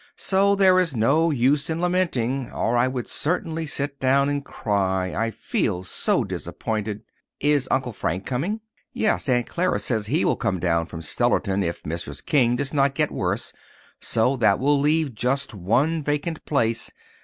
"So 0.17 0.55
there 0.55 0.79
is 0.79 0.95
no 0.95 1.29
use 1.29 1.69
in 1.69 1.79
lamenting, 1.79 2.49
or 2.51 2.75
I 2.75 2.87
would 2.87 3.07
certainly 3.07 3.67
sit 3.67 3.99
down 3.99 4.29
and 4.29 4.43
cry, 4.43 5.13
I 5.13 5.29
feel 5.29 5.83
so 5.83 6.23
disappointed." 6.23 7.03
"Is 7.39 7.67
Uncle 7.69 7.93
Frank 7.93 8.25
coming?" 8.25 8.61
"Yes, 8.93 9.29
Aunt 9.29 9.45
Clara 9.47 9.77
says 9.77 10.07
he 10.07 10.25
will 10.25 10.37
come 10.37 10.59
down 10.59 10.87
from 10.87 11.01
Stellarton 11.03 11.61
if 11.63 11.83
Mrs. 11.83 12.25
King 12.25 12.55
does 12.55 12.73
not 12.73 12.95
get 12.95 13.11
worse. 13.11 13.53
So 13.99 14.35
that 14.37 14.57
will 14.57 14.79
leave 14.79 15.13
just 15.13 15.53
one 15.53 16.01
vacant 16.01 16.43
place. 16.45 16.89